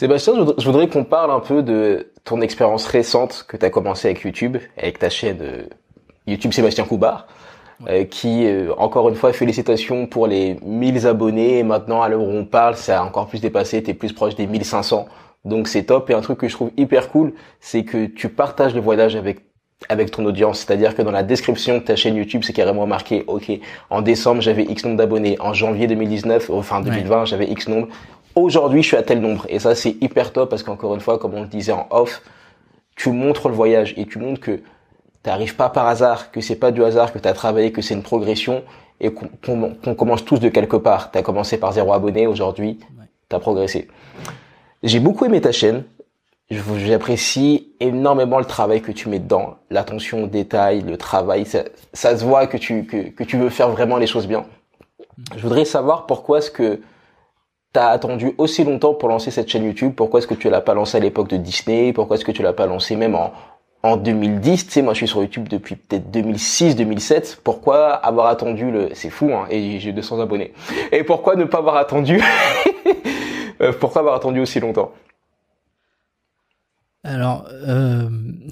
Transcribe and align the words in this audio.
Sébastien, 0.00 0.32
je 0.56 0.64
voudrais 0.64 0.88
qu'on 0.88 1.04
parle 1.04 1.30
un 1.30 1.40
peu 1.40 1.62
de 1.62 2.10
ton 2.24 2.40
expérience 2.40 2.86
récente 2.86 3.44
que 3.46 3.58
tu 3.58 3.66
as 3.66 3.68
commencé 3.68 4.08
avec 4.08 4.22
YouTube, 4.22 4.56
avec 4.78 4.98
ta 4.98 5.10
chaîne 5.10 5.42
euh, 5.42 5.64
YouTube 6.26 6.54
Sébastien 6.54 6.84
Coubard, 6.84 7.26
euh, 7.86 8.04
qui, 8.04 8.46
euh, 8.46 8.72
encore 8.78 9.10
une 9.10 9.14
fois, 9.14 9.34
félicitations 9.34 10.06
pour 10.06 10.26
les 10.26 10.56
1000 10.62 11.06
abonnés. 11.06 11.58
Et 11.58 11.62
maintenant, 11.64 12.00
à 12.00 12.08
l'heure 12.08 12.22
où 12.22 12.30
on 12.30 12.46
parle, 12.46 12.76
ça 12.76 13.02
a 13.02 13.04
encore 13.04 13.26
plus 13.26 13.42
dépassé, 13.42 13.82
tu 13.82 13.90
es 13.90 13.94
plus 13.94 14.14
proche 14.14 14.34
des 14.36 14.46
1500. 14.46 15.06
Donc 15.44 15.68
c'est 15.68 15.82
top. 15.82 16.08
Et 16.08 16.14
un 16.14 16.22
truc 16.22 16.38
que 16.38 16.48
je 16.48 16.54
trouve 16.54 16.70
hyper 16.78 17.10
cool, 17.10 17.34
c'est 17.60 17.84
que 17.84 18.06
tu 18.06 18.30
partages 18.30 18.74
le 18.74 18.80
voyage 18.80 19.16
avec 19.16 19.40
avec 19.88 20.10
ton 20.10 20.24
audience. 20.24 20.60
C'est-à-dire 20.60 20.94
que 20.94 21.02
dans 21.02 21.10
la 21.10 21.22
description 21.22 21.78
de 21.78 21.82
ta 21.82 21.96
chaîne 21.96 22.16
YouTube, 22.16 22.42
c'est 22.44 22.52
carrément 22.52 22.86
marqué, 22.86 23.24
OK, 23.26 23.50
en 23.88 24.02
décembre, 24.02 24.40
j'avais 24.42 24.64
X 24.64 24.84
nombre 24.84 24.96
d'abonnés. 24.96 25.36
En 25.40 25.54
janvier 25.54 25.86
2019, 25.86 26.50
enfin 26.50 26.80
2020, 26.80 27.26
j'avais 27.26 27.46
X 27.46 27.68
nombre. 27.68 27.88
Aujourd'hui, 28.34 28.82
je 28.82 28.88
suis 28.88 28.96
à 28.96 29.02
tel 29.02 29.20
nombre. 29.20 29.46
Et 29.48 29.58
ça, 29.58 29.74
c'est 29.74 29.96
hyper 30.00 30.32
top 30.32 30.50
parce 30.50 30.62
qu'encore 30.62 30.94
une 30.94 31.00
fois, 31.00 31.18
comme 31.18 31.34
on 31.34 31.42
le 31.42 31.48
disait 31.48 31.72
en 31.72 31.86
off, 31.90 32.22
tu 32.96 33.10
montres 33.10 33.48
le 33.48 33.54
voyage 33.54 33.94
et 33.96 34.06
tu 34.06 34.18
montres 34.18 34.40
que 34.40 34.60
t'arrives 35.22 35.56
pas 35.56 35.68
par 35.68 35.86
hasard, 35.86 36.30
que 36.30 36.40
c'est 36.40 36.56
pas 36.56 36.70
du 36.70 36.84
hasard, 36.84 37.12
que 37.12 37.18
tu 37.18 37.28
as 37.28 37.32
travaillé, 37.32 37.72
que 37.72 37.82
c'est 37.82 37.94
une 37.94 38.02
progression 38.02 38.62
et 39.00 39.10
qu'on 39.12 39.94
commence 39.94 40.24
tous 40.24 40.38
de 40.38 40.48
quelque 40.48 40.76
part. 40.76 41.10
Tu 41.10 41.18
as 41.18 41.22
commencé 41.22 41.58
par 41.58 41.72
zéro 41.72 41.92
abonné, 41.92 42.26
aujourd'hui, 42.26 42.78
tu 43.28 43.36
as 43.36 43.38
progressé. 43.40 43.88
J'ai 44.82 45.00
beaucoup 45.00 45.24
aimé 45.24 45.40
ta 45.40 45.52
chaîne. 45.52 45.84
J'apprécie 46.50 47.72
énormément 47.78 48.38
le 48.38 48.44
travail 48.44 48.82
que 48.82 48.90
tu 48.90 49.08
mets 49.08 49.20
dedans, 49.20 49.58
l'attention 49.70 50.24
aux 50.24 50.26
détails, 50.26 50.82
le 50.82 50.96
travail. 50.96 51.46
Ça, 51.46 51.62
ça 51.92 52.16
se 52.16 52.24
voit 52.24 52.48
que 52.48 52.56
tu, 52.56 52.86
que, 52.86 53.08
que, 53.10 53.22
tu 53.22 53.36
veux 53.36 53.50
faire 53.50 53.70
vraiment 53.70 53.98
les 53.98 54.08
choses 54.08 54.26
bien. 54.26 54.46
Je 55.36 55.42
voudrais 55.42 55.64
savoir 55.64 56.06
pourquoi 56.06 56.38
est-ce 56.38 56.50
que 56.50 56.80
t'as 57.72 57.88
attendu 57.90 58.32
aussi 58.38 58.64
longtemps 58.64 58.94
pour 58.94 59.08
lancer 59.08 59.30
cette 59.30 59.48
chaîne 59.48 59.64
YouTube? 59.64 59.92
Pourquoi 59.96 60.18
est-ce 60.18 60.26
que 60.26 60.34
tu 60.34 60.50
l'as 60.50 60.60
pas 60.60 60.74
lancé 60.74 60.96
à 60.96 61.00
l'époque 61.00 61.28
de 61.28 61.36
Disney? 61.36 61.92
Pourquoi 61.92 62.16
est-ce 62.16 62.24
que 62.24 62.32
tu 62.32 62.42
l'as 62.42 62.52
pas 62.52 62.66
lancé 62.66 62.96
même 62.96 63.14
en, 63.14 63.32
en 63.82 63.96
2010 63.96 64.66
Tu 64.66 64.72
sais, 64.72 64.82
moi 64.82 64.92
je 64.94 64.98
suis 64.98 65.08
sur 65.08 65.22
YouTube 65.22 65.48
depuis 65.48 65.76
peut-être 65.76 66.10
2006, 66.10 66.76
2007. 66.76 67.40
Pourquoi 67.44 67.92
avoir 67.92 68.26
attendu 68.26 68.70
le... 68.70 68.90
C'est 68.94 69.10
fou, 69.10 69.30
hein, 69.32 69.46
et 69.50 69.78
j'ai 69.78 69.92
200 69.92 70.20
abonnés. 70.20 70.52
Et 70.92 71.04
pourquoi 71.04 71.36
ne 71.36 71.44
pas 71.44 71.58
avoir 71.58 71.76
attendu? 71.76 72.20
Euh, 73.62 73.72
Pourquoi 73.78 74.00
avoir 74.00 74.14
attendu 74.14 74.40
aussi 74.40 74.58
longtemps? 74.58 74.90
Alors, 77.04 77.46
euh, 77.50 78.08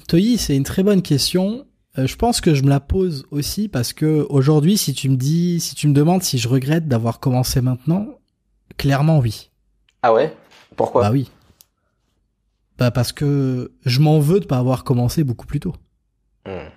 Toyi, 0.07 0.37
c'est 0.37 0.55
une 0.55 0.63
très 0.63 0.83
bonne 0.83 1.01
question. 1.01 1.65
Euh, 1.97 2.07
je 2.07 2.15
pense 2.15 2.41
que 2.41 2.53
je 2.53 2.63
me 2.63 2.69
la 2.69 2.79
pose 2.79 3.25
aussi 3.31 3.67
parce 3.69 3.93
que 3.93 4.25
aujourd'hui, 4.29 4.77
si 4.77 4.93
tu 4.93 5.09
me 5.09 5.15
dis, 5.15 5.59
si 5.59 5.73
tu 5.73 5.87
me 5.87 5.93
demandes 5.93 6.21
si 6.21 6.37
je 6.37 6.47
regrette 6.47 6.87
d'avoir 6.87 7.19
commencé 7.19 7.61
maintenant, 7.61 8.05
Clairement, 8.77 9.19
oui. 9.19 9.49
Ah 10.01 10.13
ouais? 10.13 10.35
Pourquoi? 10.75 11.01
Bah 11.01 11.11
oui. 11.11 11.29
Bah 12.77 12.91
parce 12.91 13.11
que 13.11 13.73
je 13.85 13.99
m'en 13.99 14.19
veux 14.19 14.39
de 14.39 14.45
pas 14.45 14.57
avoir 14.57 14.83
commencé 14.83 15.23
beaucoup 15.23 15.45
plus 15.45 15.59
tôt. 15.59 15.75
Hmm. 16.45 16.69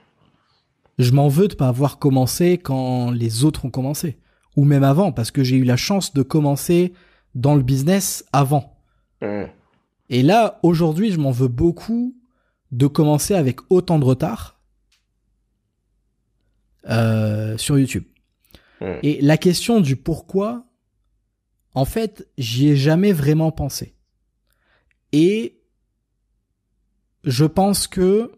Je 0.98 1.12
m'en 1.12 1.28
veux 1.28 1.48
de 1.48 1.54
pas 1.54 1.68
avoir 1.68 1.98
commencé 1.98 2.58
quand 2.58 3.10
les 3.10 3.44
autres 3.44 3.64
ont 3.64 3.70
commencé. 3.70 4.18
Ou 4.56 4.64
même 4.64 4.84
avant, 4.84 5.12
parce 5.12 5.30
que 5.30 5.44
j'ai 5.44 5.56
eu 5.56 5.64
la 5.64 5.76
chance 5.76 6.12
de 6.12 6.22
commencer 6.22 6.92
dans 7.34 7.54
le 7.54 7.62
business 7.62 8.24
avant. 8.32 8.76
Hmm. 9.20 9.44
Et 10.10 10.22
là, 10.22 10.58
aujourd'hui, 10.62 11.10
je 11.10 11.18
m'en 11.18 11.30
veux 11.30 11.48
beaucoup 11.48 12.14
de 12.72 12.86
commencer 12.86 13.34
avec 13.34 13.60
autant 13.70 13.98
de 13.98 14.04
retard 14.04 14.60
euh, 16.88 17.56
sur 17.56 17.78
YouTube. 17.78 18.04
Hmm. 18.80 18.98
Et 19.02 19.20
la 19.22 19.36
question 19.36 19.80
du 19.80 19.96
pourquoi, 19.96 20.66
en 21.74 21.84
fait, 21.84 22.28
j'y 22.38 22.68
ai 22.68 22.76
jamais 22.76 23.12
vraiment 23.12 23.50
pensé. 23.50 23.94
Et 25.12 25.60
je 27.24 27.44
pense 27.44 27.86
que 27.86 28.32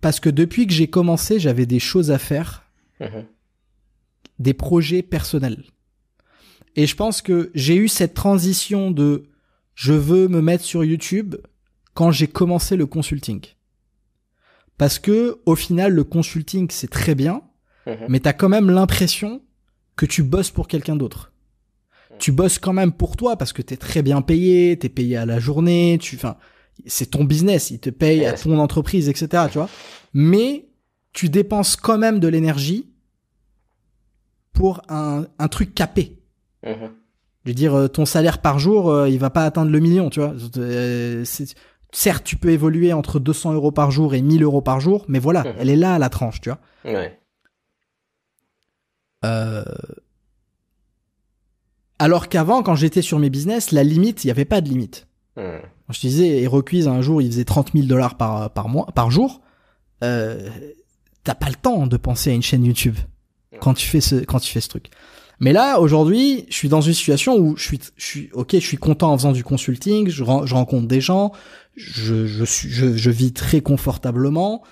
parce 0.00 0.18
que 0.18 0.28
depuis 0.28 0.66
que 0.66 0.72
j'ai 0.72 0.88
commencé, 0.88 1.38
j'avais 1.38 1.66
des 1.66 1.78
choses 1.78 2.10
à 2.10 2.18
faire, 2.18 2.64
mhm. 3.00 3.24
des 4.40 4.52
projets 4.54 5.02
personnels. 5.02 5.64
Et 6.74 6.86
je 6.86 6.96
pense 6.96 7.22
que 7.22 7.50
j'ai 7.54 7.76
eu 7.76 7.88
cette 7.88 8.14
transition 8.14 8.90
de 8.90 9.28
je 9.74 9.92
veux 9.92 10.28
me 10.28 10.42
mettre 10.42 10.64
sur 10.64 10.84
YouTube 10.84 11.36
quand 11.94 12.10
j'ai 12.10 12.26
commencé 12.26 12.76
le 12.76 12.86
consulting. 12.86 13.42
Parce 14.76 14.98
que 14.98 15.40
au 15.46 15.54
final, 15.54 15.92
le 15.92 16.02
consulting 16.02 16.68
c'est 16.70 16.90
très 16.90 17.14
bien, 17.14 17.42
mhm. 17.86 18.06
mais 18.08 18.18
t'as 18.18 18.32
quand 18.32 18.48
même 18.48 18.70
l'impression 18.70 19.40
que 20.02 20.06
tu 20.06 20.24
bosses 20.24 20.50
pour 20.50 20.66
quelqu'un 20.66 20.96
d'autre. 20.96 21.32
Tu 22.18 22.32
bosses 22.32 22.58
quand 22.58 22.72
même 22.72 22.90
pour 22.90 23.16
toi 23.16 23.36
parce 23.36 23.52
que 23.52 23.62
t'es 23.62 23.76
très 23.76 24.02
bien 24.02 24.20
payé, 24.20 24.76
t'es 24.76 24.88
payé 24.88 25.16
à 25.16 25.26
la 25.26 25.38
journée, 25.38 25.96
tu, 26.00 26.16
enfin, 26.16 26.36
c'est 26.86 27.12
ton 27.12 27.22
business, 27.22 27.70
il 27.70 27.78
te 27.78 27.88
paye 27.88 28.26
à 28.26 28.32
ton 28.32 28.58
entreprise, 28.58 29.08
etc. 29.08 29.44
Tu 29.48 29.58
vois. 29.58 29.68
Mais 30.12 30.66
tu 31.12 31.28
dépenses 31.28 31.76
quand 31.76 31.98
même 31.98 32.18
de 32.18 32.26
l'énergie 32.26 32.90
pour 34.52 34.82
un, 34.88 35.26
un 35.38 35.48
truc 35.48 35.72
capé. 35.72 36.18
Mm-hmm. 36.64 36.90
Je 37.44 37.50
veux 37.50 37.54
dire, 37.54 37.74
euh, 37.74 37.86
ton 37.86 38.04
salaire 38.04 38.40
par 38.40 38.58
jour, 38.58 38.90
euh, 38.90 39.08
il 39.08 39.20
va 39.20 39.30
pas 39.30 39.44
atteindre 39.44 39.70
le 39.70 39.78
million, 39.78 40.10
tu 40.10 40.18
vois. 40.18 40.34
Euh, 40.56 41.24
certes, 41.92 42.24
tu 42.24 42.34
peux 42.34 42.50
évoluer 42.50 42.92
entre 42.92 43.20
200 43.20 43.52
euros 43.52 43.70
par 43.70 43.92
jour 43.92 44.16
et 44.16 44.22
1000 44.22 44.42
euros 44.42 44.62
par 44.62 44.80
jour, 44.80 45.04
mais 45.06 45.20
voilà, 45.20 45.44
mm-hmm. 45.44 45.54
elle 45.60 45.70
est 45.70 45.76
là 45.76 46.00
la 46.00 46.08
tranche, 46.08 46.40
tu 46.40 46.50
vois. 46.50 46.58
Ouais. 46.92 47.21
Euh, 49.24 49.64
alors 51.98 52.28
qu'avant, 52.28 52.62
quand 52.62 52.74
j'étais 52.74 53.02
sur 53.02 53.18
mes 53.18 53.30
business, 53.30 53.70
la 53.70 53.84
limite, 53.84 54.24
il 54.24 54.28
n'y 54.28 54.32
avait 54.32 54.44
pas 54.44 54.60
de 54.60 54.68
limite. 54.68 55.06
Hmm. 55.36 55.60
Je 55.90 56.00
disais, 56.00 56.42
HeroQuiz, 56.42 56.88
un 56.88 57.00
jour, 57.02 57.22
il 57.22 57.30
faisait 57.30 57.44
30 57.44 57.72
000 57.74 57.86
dollars 57.86 58.16
par, 58.16 58.50
par 58.50 58.68
mois, 58.68 58.86
par 58.94 59.10
jour. 59.10 59.40
Euh, 60.02 60.48
T'as 61.24 61.34
pas 61.36 61.48
le 61.48 61.54
temps 61.54 61.86
de 61.86 61.96
penser 61.96 62.30
à 62.30 62.32
une 62.32 62.42
chaîne 62.42 62.64
YouTube 62.64 62.96
quand 63.60 63.74
tu 63.74 63.86
fais 63.86 64.00
ce, 64.00 64.16
quand 64.16 64.40
tu 64.40 64.50
fais 64.50 64.60
ce 64.60 64.68
truc. 64.68 64.86
Mais 65.38 65.52
là, 65.52 65.78
aujourd'hui, 65.78 66.46
je 66.48 66.54
suis 66.54 66.68
dans 66.68 66.80
une 66.80 66.94
situation 66.94 67.36
où 67.36 67.56
je 67.56 67.62
suis, 67.62 67.80
je 67.96 68.04
suis, 68.04 68.30
ok, 68.32 68.50
je 68.54 68.58
suis 68.58 68.76
content 68.76 69.12
en 69.12 69.18
faisant 69.18 69.32
du 69.32 69.44
consulting, 69.44 70.08
je, 70.08 70.24
je 70.24 70.54
rencontre 70.54 70.88
des 70.88 71.00
gens, 71.00 71.32
je, 71.76 72.26
je 72.26 72.44
suis, 72.44 72.68
je, 72.70 72.96
je 72.96 73.10
vis 73.10 73.32
très 73.32 73.60
confortablement, 73.60 74.62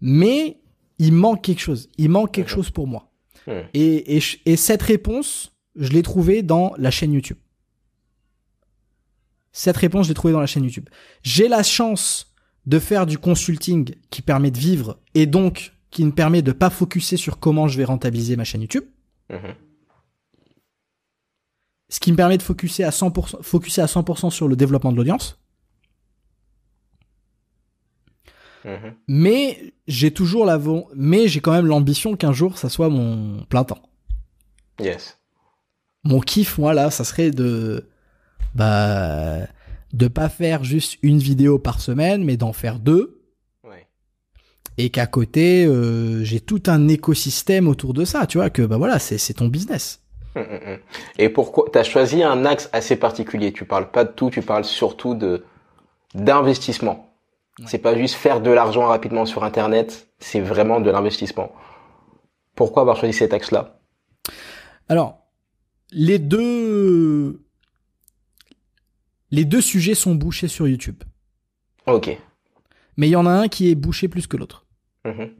mais 0.00 0.58
il 0.98 1.12
manque 1.12 1.42
quelque 1.42 1.60
chose. 1.60 1.88
Il 1.96 2.10
manque 2.10 2.32
quelque 2.32 2.50
chose 2.50 2.70
pour 2.70 2.86
moi. 2.86 3.09
Et, 3.74 4.20
et, 4.44 4.56
cette 4.56 4.82
réponse, 4.82 5.56
je 5.74 5.90
l'ai 5.90 6.02
trouvée 6.02 6.42
dans 6.42 6.72
la 6.78 6.90
chaîne 6.90 7.12
YouTube. 7.12 7.38
Cette 9.52 9.76
réponse, 9.76 10.06
je 10.06 10.10
l'ai 10.10 10.14
trouvée 10.14 10.32
dans 10.32 10.40
la 10.40 10.46
chaîne 10.46 10.64
YouTube. 10.64 10.88
J'ai 11.22 11.48
la 11.48 11.62
chance 11.62 12.34
de 12.66 12.78
faire 12.78 13.06
du 13.06 13.18
consulting 13.18 13.94
qui 14.10 14.22
permet 14.22 14.50
de 14.50 14.58
vivre 14.58 14.98
et 15.14 15.26
donc 15.26 15.72
qui 15.90 16.04
me 16.04 16.12
permet 16.12 16.42
de 16.42 16.52
pas 16.52 16.70
focuser 16.70 17.16
sur 17.16 17.38
comment 17.38 17.66
je 17.66 17.76
vais 17.76 17.84
rentabiliser 17.84 18.36
ma 18.36 18.44
chaîne 18.44 18.60
YouTube. 18.60 18.84
Mhm. 19.30 19.54
Ce 21.88 21.98
qui 21.98 22.12
me 22.12 22.16
permet 22.16 22.38
de 22.38 22.42
focuser 22.42 22.84
à 22.84 22.90
100%, 22.90 23.42
focuser 23.42 23.82
à 23.82 23.86
100% 23.86 24.30
sur 24.30 24.46
le 24.46 24.54
développement 24.54 24.92
de 24.92 24.96
l'audience. 24.96 25.39
Mhm. 28.64 28.94
Mais 29.08 29.72
j'ai 29.86 30.10
toujours 30.10 30.44
la 30.44 30.58
mais 30.94 31.28
j'ai 31.28 31.40
quand 31.40 31.52
même 31.52 31.66
l'ambition 31.66 32.16
qu'un 32.16 32.32
jour 32.32 32.58
ça 32.58 32.68
soit 32.68 32.88
mon 32.88 33.44
plein 33.44 33.64
temps. 33.64 33.82
Yes. 34.78 35.18
Mon 36.04 36.20
kiff, 36.20 36.58
moi 36.58 36.72
là, 36.72 36.90
ça 36.90 37.04
serait 37.04 37.30
de 37.30 37.88
bah 38.54 39.46
de 39.92 40.08
pas 40.08 40.28
faire 40.28 40.64
juste 40.64 40.98
une 41.02 41.18
vidéo 41.18 41.58
par 41.58 41.80
semaine, 41.80 42.24
mais 42.24 42.36
d'en 42.36 42.52
faire 42.52 42.78
deux. 42.78 43.16
Et 44.78 44.88
qu'à 44.88 45.06
côté, 45.06 45.66
euh, 45.66 46.24
j'ai 46.24 46.40
tout 46.40 46.62
un 46.66 46.88
écosystème 46.88 47.68
autour 47.68 47.92
de 47.92 48.06
ça, 48.06 48.26
tu 48.26 48.38
vois, 48.38 48.48
que 48.48 48.62
bah 48.62 48.78
voilà, 48.78 48.98
c'est 48.98 49.34
ton 49.34 49.48
business. 49.48 50.00
Hum, 50.36 50.46
hum, 50.50 50.60
hum. 50.66 50.78
Et 51.18 51.28
pourquoi 51.28 51.66
t'as 51.70 51.82
choisi 51.82 52.22
un 52.22 52.46
axe 52.46 52.70
assez 52.72 52.96
particulier 52.96 53.52
Tu 53.52 53.66
parles 53.66 53.90
pas 53.90 54.04
de 54.04 54.10
tout, 54.10 54.30
tu 54.30 54.40
parles 54.40 54.64
surtout 54.64 55.14
de 55.14 55.44
d'investissement. 56.14 57.09
C'est 57.66 57.78
pas 57.78 57.96
juste 57.96 58.14
faire 58.14 58.40
de 58.40 58.50
l'argent 58.50 58.86
rapidement 58.86 59.26
sur 59.26 59.44
Internet, 59.44 60.08
c'est 60.18 60.40
vraiment 60.40 60.80
de 60.80 60.90
l'investissement. 60.90 61.52
Pourquoi 62.54 62.82
avoir 62.82 62.96
choisi 62.96 63.14
cet 63.14 63.32
axe-là? 63.32 63.80
Alors, 64.88 65.26
les 65.92 66.18
deux, 66.18 67.42
les 69.30 69.44
deux 69.44 69.60
sujets 69.60 69.94
sont 69.94 70.14
bouchés 70.14 70.48
sur 70.48 70.66
YouTube. 70.66 71.02
Ok. 71.86 72.18
Mais 72.96 73.08
il 73.08 73.12
y 73.12 73.16
en 73.16 73.26
a 73.26 73.30
un 73.30 73.48
qui 73.48 73.70
est 73.70 73.74
bouché 73.74 74.08
plus 74.08 74.26
que 74.26 74.36
l'autre. 74.36 74.66
Mm-hmm. 75.04 75.30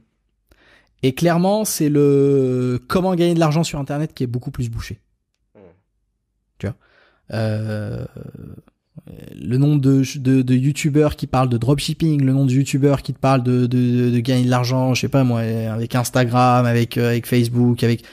Et 1.03 1.15
clairement, 1.15 1.65
c'est 1.65 1.89
le 1.89 2.79
comment 2.87 3.15
gagner 3.15 3.33
de 3.33 3.39
l'argent 3.39 3.63
sur 3.63 3.79
Internet 3.79 4.13
qui 4.13 4.23
est 4.23 4.27
beaucoup 4.27 4.51
plus 4.51 4.69
bouché. 4.69 4.99
Mm. 5.55 5.59
Tu 6.59 6.67
vois? 6.67 6.75
Euh, 7.33 8.05
le 9.35 9.57
nom 9.57 9.75
de, 9.75 10.03
de, 10.17 10.41
de 10.41 10.55
youtubeurs 10.55 11.15
qui 11.15 11.27
parlent 11.27 11.49
de 11.49 11.57
dropshipping, 11.57 12.23
le 12.23 12.33
nom 12.33 12.45
de 12.45 12.51
youtubeurs 12.51 13.01
qui 13.01 13.13
te 13.13 13.19
parlent 13.19 13.43
de, 13.43 13.65
de, 13.65 14.09
de, 14.09 14.19
gagner 14.19 14.45
de 14.45 14.49
l'argent, 14.49 14.93
je 14.93 15.01
sais 15.01 15.09
pas 15.09 15.23
moi, 15.23 15.41
avec 15.41 15.95
Instagram, 15.95 16.65
avec, 16.65 16.97
euh, 16.97 17.09
avec 17.09 17.25
Facebook, 17.25 17.83
avec 17.83 18.03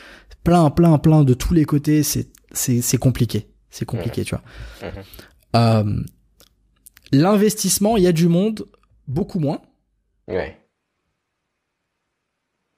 plein, 0.45 0.71
plein, 0.71 0.99
plein 0.99 1.25
de 1.25 1.35
tous 1.35 1.55
les 1.55 1.65
côtés, 1.65 2.03
c'est, 2.03 2.29
c'est, 2.53 2.81
c'est 2.81 2.99
compliqué. 2.99 3.47
C'est 3.71 3.85
compliqué, 3.85 4.25
tu 4.25 4.35
vois. 4.35 4.93
Euh, 5.57 6.03
l'investissement, 7.13 7.97
il 7.97 8.05
y 8.05 8.07
a 8.07 8.13
du 8.13 8.29
monde, 8.29 8.67
beaucoup 9.07 9.39
moins. 9.39 9.61
Ouais. 10.27 10.59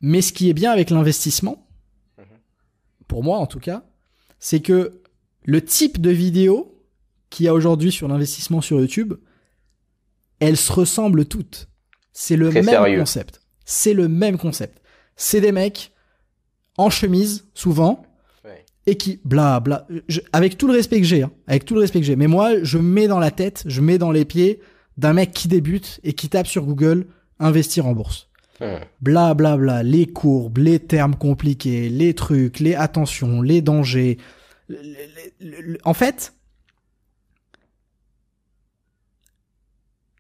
Mais 0.01 0.23
ce 0.23 0.33
qui 0.33 0.49
est 0.49 0.55
bien 0.55 0.73
avec 0.73 0.91
l'investissement, 0.91 1.67
pour 3.07 3.23
moi 3.23 3.39
en 3.39 3.47
tout 3.47 3.61
cas, 3.61 3.85
c'est 4.39 4.61
que 4.61 5.03
le 5.45 5.65
type 5.65 6.01
de 6.01 6.11
vidéo 6.11 6.70
qu'il 7.31 7.47
y 7.47 7.49
a 7.49 7.55
aujourd'hui 7.55 7.93
sur 7.93 8.09
l'investissement 8.09 8.61
sur 8.61 8.81
YouTube, 8.81 9.15
elles 10.41 10.56
se 10.56 10.73
ressemblent 10.73 11.25
toutes. 11.25 11.69
C'est 12.12 12.37
le 12.37 12.50
même 12.50 12.99
concept. 12.99 13.41
C'est 13.65 13.94
le 13.94 14.09
même 14.09 14.37
concept. 14.37 14.82
C'est 15.17 15.41
des 15.41 15.53
mecs 15.53 15.93
en 16.77 16.91
chemise, 16.91 17.47
souvent, 17.55 18.03
et 18.87 18.97
qui, 18.97 19.21
bla, 19.25 19.61
bla, 19.61 19.87
avec 20.32 20.56
tout 20.56 20.67
le 20.67 20.73
respect 20.73 21.00
que 21.00 21.06
j'ai, 21.06 21.23
hein, 21.23 21.31
avec 21.47 21.65
tout 21.65 21.75
le 21.75 21.81
respect 21.81 22.00
que 22.00 22.06
j'ai, 22.06 22.17
mais 22.17 22.27
moi, 22.27 22.62
je 22.62 22.79
mets 22.79 23.06
dans 23.06 23.19
la 23.19 23.31
tête, 23.31 23.62
je 23.67 23.81
mets 23.81 23.99
dans 23.99 24.11
les 24.11 24.25
pieds 24.25 24.61
d'un 24.97 25.12
mec 25.12 25.33
qui 25.33 25.49
débute 25.49 26.00
et 26.03 26.15
qui 26.15 26.29
tape 26.29 26.47
sur 26.47 26.65
Google 26.65 27.06
investir 27.38 27.87
en 27.87 27.93
bourse. 27.93 28.29
Bla 29.00 29.33
bla 29.33 29.56
bla, 29.56 29.83
les 29.83 30.06
courbes, 30.06 30.59
les 30.59 30.79
termes 30.79 31.17
compliqués, 31.17 31.88
les 31.88 32.12
trucs, 32.12 32.61
les 32.61 32.75
attentions, 32.75 33.41
les 33.41 33.62
dangers. 33.62 34.19
en 35.85 35.94
fait, 35.94 36.35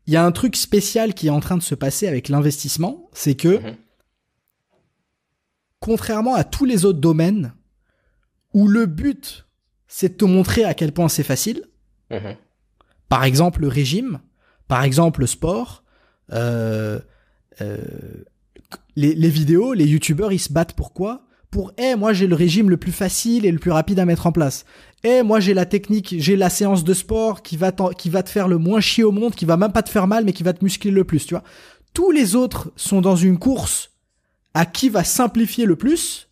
il 0.06 0.12
y 0.12 0.16
a 0.16 0.24
un 0.24 0.32
truc 0.32 0.56
spécial 0.56 1.14
qui 1.14 1.28
est 1.28 1.30
en 1.30 1.40
train 1.40 1.56
de 1.56 1.62
se 1.62 1.74
passer 1.74 2.08
avec 2.08 2.28
l'investissement, 2.28 3.08
c'est 3.12 3.34
que 3.34 3.60
mhm. 3.62 3.76
contrairement 5.78 6.34
à 6.34 6.44
tous 6.44 6.64
les 6.64 6.84
autres 6.84 7.00
domaines 7.00 7.52
où 8.52 8.66
le 8.66 8.86
but 8.86 9.46
c'est 9.86 10.10
de 10.10 10.14
te 10.14 10.24
montrer 10.24 10.64
à 10.64 10.74
quel 10.74 10.92
point 10.92 11.08
c'est 11.08 11.22
facile, 11.24 11.64
mhm. 12.10 12.36
par 13.08 13.24
exemple 13.24 13.60
le 13.60 13.68
régime, 13.68 14.20
par 14.68 14.84
exemple 14.84 15.20
le 15.20 15.26
sport, 15.26 15.84
euh, 16.32 17.00
euh, 17.60 17.78
les, 18.94 19.14
les, 19.14 19.28
vidéos, 19.28 19.72
les 19.74 19.86
youtubeurs, 19.86 20.32
ils 20.32 20.38
se 20.38 20.52
battent 20.52 20.74
pourquoi 20.74 21.26
Pour, 21.50 21.72
eh, 21.78 21.96
moi 21.96 22.12
j'ai 22.12 22.26
le 22.26 22.36
régime 22.36 22.70
le 22.70 22.76
plus 22.76 22.92
facile 22.92 23.44
et 23.44 23.50
le 23.50 23.58
plus 23.58 23.72
rapide 23.72 23.98
à 23.98 24.04
mettre 24.04 24.26
en 24.26 24.32
place. 24.32 24.64
Eh, 25.02 25.22
moi 25.22 25.40
j'ai 25.40 25.54
la 25.54 25.66
technique, 25.66 26.14
j'ai 26.18 26.36
la 26.36 26.50
séance 26.50 26.84
de 26.84 26.94
sport 26.94 27.42
qui 27.42 27.56
va, 27.56 27.72
qui 27.72 28.10
va 28.10 28.22
te 28.22 28.30
faire 28.30 28.46
le 28.46 28.58
moins 28.58 28.80
chier 28.80 29.04
au 29.04 29.12
monde, 29.12 29.34
qui 29.34 29.44
va 29.44 29.56
même 29.56 29.72
pas 29.72 29.82
te 29.82 29.90
faire 29.90 30.06
mal, 30.06 30.24
mais 30.24 30.32
qui 30.32 30.42
va 30.42 30.52
te 30.52 30.64
muscler 30.64 30.90
le 30.90 31.04
plus, 31.04 31.26
tu 31.26 31.34
vois. 31.34 31.42
Tous 31.92 32.12
les 32.12 32.36
autres 32.36 32.72
sont 32.76 33.00
dans 33.00 33.16
une 33.16 33.38
course 33.38 33.90
à 34.54 34.64
qui 34.66 34.88
va 34.88 35.02
simplifier 35.02 35.64
le 35.64 35.76
plus, 35.76 36.28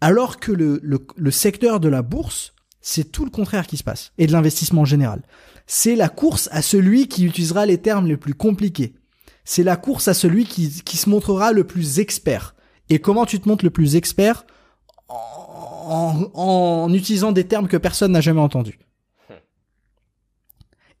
alors 0.00 0.38
que 0.38 0.52
le, 0.52 0.80
le, 0.82 1.06
le 1.16 1.30
secteur 1.30 1.80
de 1.80 1.88
la 1.88 2.02
bourse, 2.02 2.54
c'est 2.80 3.12
tout 3.12 3.24
le 3.24 3.30
contraire 3.30 3.66
qui 3.66 3.76
se 3.76 3.84
passe, 3.84 4.12
et 4.16 4.26
de 4.26 4.32
l'investissement 4.32 4.82
en 4.82 4.86
général. 4.86 5.22
C'est 5.66 5.96
la 5.96 6.08
course 6.08 6.48
à 6.52 6.62
celui 6.62 7.08
qui 7.08 7.24
utilisera 7.24 7.66
les 7.66 7.78
termes 7.78 8.06
les 8.06 8.16
plus 8.16 8.34
compliqués 8.34 8.94
c'est 9.46 9.62
la 9.62 9.76
course 9.76 10.08
à 10.08 10.14
celui 10.14 10.44
qui, 10.44 10.68
se 10.68 11.08
montrera 11.08 11.52
le 11.52 11.64
plus 11.64 12.00
expert. 12.00 12.54
Et 12.88 12.98
comment 12.98 13.26
tu 13.26 13.40
te 13.40 13.48
montres 13.48 13.64
le 13.64 13.70
plus 13.70 13.96
expert 13.96 14.46
en, 15.08 16.92
utilisant 16.92 17.32
des 17.32 17.46
termes 17.46 17.68
que 17.68 17.76
personne 17.76 18.12
n'a 18.12 18.20
jamais 18.20 18.40
entendus. 18.40 18.78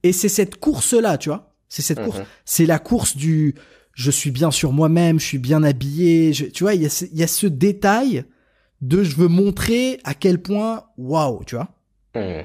Et 0.02 0.12
c'est 0.12 0.28
cette 0.28 0.60
course-là, 0.60 1.18
tu 1.18 1.28
vois. 1.28 1.54
C'est 1.68 1.82
cette 1.82 2.02
course. 2.02 2.18
Mhm. 2.18 2.24
C'est 2.44 2.66
la 2.66 2.78
course 2.78 3.16
du 3.16 3.54
je 3.92 4.10
suis 4.10 4.30
bien 4.30 4.50
sur 4.50 4.72
moi-même, 4.72 5.18
je 5.18 5.24
suis 5.24 5.38
bien 5.38 5.62
habillé. 5.62 6.32
tu 6.32 6.64
vois, 6.64 6.74
il 6.74 6.82
y, 6.82 6.86
a 6.86 6.90
ce, 6.90 7.06
y 7.12 7.22
a 7.22 7.26
ce 7.26 7.46
détail 7.46 8.24
de 8.82 9.02
je 9.02 9.16
veux 9.16 9.28
montrer 9.28 10.00
à 10.04 10.12
quel 10.12 10.40
point, 10.40 10.84
waouh, 10.98 11.42
tu 11.44 11.56
vois. 11.56 11.70
Mhm. 12.14 12.44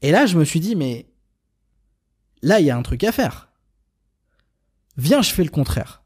Et 0.00 0.12
là, 0.12 0.26
je 0.26 0.38
me 0.38 0.44
suis 0.44 0.60
dit, 0.60 0.76
mais 0.76 1.06
là, 2.40 2.60
il 2.60 2.66
y 2.66 2.70
a 2.70 2.76
un 2.76 2.82
truc 2.82 3.02
à 3.04 3.10
faire. 3.10 3.50
Viens, 4.96 5.22
je 5.22 5.32
fais 5.32 5.42
le 5.42 5.50
contraire. 5.50 6.04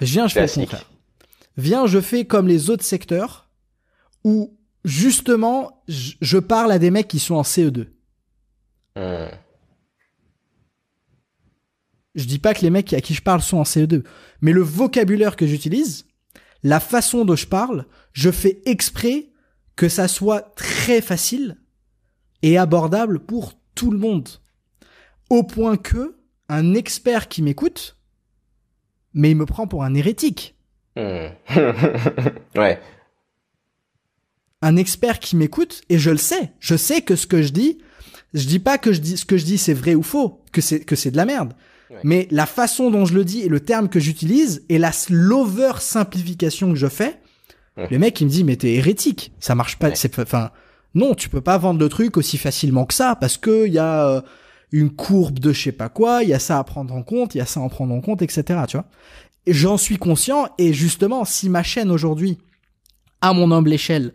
Viens, 0.00 0.26
je 0.28 0.34
fais 0.34 0.46
le 0.46 0.52
contraire. 0.52 0.90
Viens, 1.56 1.86
je 1.86 2.00
fais 2.00 2.24
comme 2.24 2.48
les 2.48 2.70
autres 2.70 2.84
secteurs 2.84 3.50
où 4.24 4.56
justement 4.84 5.82
je 5.88 6.38
parle 6.38 6.72
à 6.72 6.78
des 6.78 6.90
mecs 6.90 7.08
qui 7.08 7.18
sont 7.18 7.34
en 7.34 7.42
CE2. 7.42 7.88
Mhm. 8.96 9.30
Je 12.14 12.24
dis 12.24 12.38
pas 12.38 12.52
que 12.52 12.60
les 12.60 12.70
mecs 12.70 12.92
à 12.92 13.00
qui 13.00 13.14
je 13.14 13.22
parle 13.22 13.40
sont 13.40 13.56
en 13.56 13.62
CE2, 13.62 14.04
mais 14.42 14.52
le 14.52 14.60
vocabulaire 14.60 15.34
que 15.34 15.46
j'utilise, 15.46 16.06
la 16.62 16.78
façon 16.78 17.24
dont 17.24 17.36
je 17.36 17.46
parle, 17.46 17.86
je 18.12 18.30
fais 18.30 18.60
exprès 18.66 19.30
que 19.76 19.88
ça 19.88 20.08
soit 20.08 20.54
très 20.54 21.00
facile 21.00 21.56
et 22.42 22.58
abordable 22.58 23.20
pour 23.20 23.54
tout 23.74 23.90
le 23.90 23.98
monde. 23.98 24.28
Au 25.30 25.42
point 25.42 25.78
que 25.78 26.16
un 26.50 26.74
expert 26.74 27.28
qui 27.28 27.40
m'écoute, 27.40 27.96
mais 29.14 29.30
il 29.30 29.36
me 29.36 29.46
prend 29.46 29.66
pour 29.66 29.84
un 29.84 29.94
hérétique. 29.94 30.56
Hmm. 30.96 31.28
ouais. 32.56 32.80
Un 34.60 34.76
expert 34.76 35.18
qui 35.18 35.36
m'écoute, 35.36 35.82
et 35.88 35.98
je 35.98 36.10
le 36.10 36.18
sais, 36.18 36.52
je 36.60 36.76
sais 36.76 37.02
que 37.02 37.16
ce 37.16 37.26
que 37.26 37.42
je 37.42 37.50
dis, 37.50 37.78
je 38.34 38.46
dis 38.46 38.58
pas 38.58 38.78
que 38.78 38.92
je 38.92 39.00
dis 39.00 39.16
ce 39.16 39.24
que 39.24 39.36
je 39.36 39.44
dis 39.44 39.58
c'est 39.58 39.74
vrai 39.74 39.94
ou 39.94 40.02
faux, 40.02 40.42
que 40.52 40.60
c'est 40.60 40.80
que 40.80 40.96
c'est 40.96 41.10
de 41.10 41.16
la 41.16 41.24
merde. 41.24 41.54
Mais 42.04 42.26
la 42.30 42.46
façon 42.46 42.90
dont 42.90 43.04
je 43.04 43.12
le 43.12 43.22
dis 43.22 43.42
et 43.42 43.48
le 43.48 43.60
terme 43.60 43.90
que 43.90 44.00
j'utilise 44.00 44.64
et 44.70 44.78
la 44.78 44.92
slower 44.92 45.72
simplification 45.78 46.70
que 46.70 46.78
je 46.78 46.86
fais, 46.86 47.20
le 47.76 47.98
mec 47.98 48.18
il 48.20 48.26
me 48.26 48.30
dit 48.30 48.44
mais 48.44 48.56
t'es 48.56 48.72
hérétique, 48.72 49.32
ça 49.40 49.54
marche 49.54 49.78
pas. 49.78 49.94
C'est 49.94 50.18
enfin 50.18 50.52
non, 50.94 51.14
tu 51.14 51.28
peux 51.28 51.40
pas 51.40 51.58
vendre 51.58 51.80
le 51.80 51.88
truc 51.88 52.16
aussi 52.16 52.38
facilement 52.38 52.86
que 52.86 52.94
ça 52.94 53.16
parce 53.16 53.36
que 53.36 53.66
il 53.66 53.72
y 53.72 53.78
a 53.78 54.08
euh, 54.08 54.20
une 54.72 54.90
courbe 54.90 55.38
de 55.38 55.52
je 55.52 55.62
sais 55.64 55.72
pas 55.72 55.90
quoi, 55.90 56.22
il 56.22 56.30
y 56.30 56.34
a 56.34 56.38
ça 56.38 56.58
à 56.58 56.64
prendre 56.64 56.94
en 56.94 57.02
compte, 57.02 57.34
il 57.34 57.38
y 57.38 57.40
a 57.42 57.46
ça 57.46 57.60
à 57.60 57.62
en 57.62 57.68
prendre 57.68 57.94
en 57.94 58.00
compte, 58.00 58.22
etc. 58.22 58.60
Tu 58.66 58.76
vois. 58.76 58.86
J'en 59.46 59.76
suis 59.76 59.98
conscient 59.98 60.48
et 60.58 60.72
justement, 60.72 61.24
si 61.24 61.48
ma 61.50 61.62
chaîne 61.62 61.90
aujourd'hui, 61.90 62.38
à 63.20 63.34
mon 63.34 63.52
humble 63.52 63.72
échelle, 63.72 64.14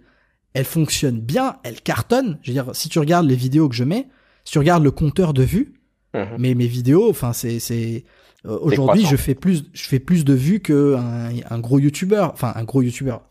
elle 0.53 0.65
fonctionne 0.65 1.19
bien, 1.19 1.57
elle 1.63 1.81
cartonne. 1.81 2.39
Je 2.41 2.51
veux 2.51 2.53
dire, 2.53 2.75
si 2.75 2.89
tu 2.89 2.97
regardes 2.97 3.27
les 3.27 3.35
vidéos 3.35 3.69
que 3.69 3.75
je 3.75 3.83
mets, 3.83 4.07
si 4.43 4.53
tu 4.53 4.57
regardes 4.57 4.83
le 4.83 4.91
compteur 4.91 5.33
de 5.33 5.43
vues, 5.43 5.75
mhm. 6.15 6.37
mais 6.39 6.55
mes 6.55 6.67
vidéos, 6.67 7.09
enfin 7.09 7.33
c'est 7.33 7.59
c'est 7.59 8.05
euh, 8.45 8.57
aujourd'hui 8.61 9.05
je 9.05 9.15
fais 9.15 9.35
plus 9.35 9.65
je 9.73 9.83
fais 9.83 9.99
plus 9.99 10.25
de 10.25 10.33
vues 10.33 10.59
que 10.59 10.95
un, 10.95 11.59
gros 11.59 11.77
youtubeur, 11.77 12.31
enfin 12.33 12.53
un 12.55 12.63
gros 12.63 12.81
youtubeur, 12.81 13.21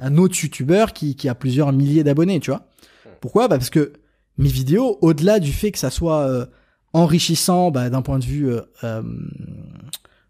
un 0.00 0.16
autre 0.16 0.36
youtubeur 0.42 0.92
qui 0.92 1.14
qui 1.14 1.28
a 1.28 1.34
plusieurs 1.36 1.72
milliers 1.72 2.02
d'abonnés, 2.02 2.40
tu 2.40 2.50
vois. 2.50 2.66
Mhm. 3.04 3.12
Pourquoi? 3.20 3.46
Bah 3.46 3.58
parce 3.58 3.70
que 3.70 3.92
mes 4.38 4.48
vidéos, 4.48 4.98
au-delà 5.02 5.38
du 5.38 5.52
fait 5.52 5.70
que 5.70 5.78
ça 5.78 5.90
soit 5.90 6.22
euh, 6.22 6.46
enrichissant 6.92 7.70
bah, 7.70 7.90
d'un 7.90 8.02
point 8.02 8.18
de 8.18 8.24
vue 8.24 8.50
euh, 8.50 8.60
euh, 8.84 9.02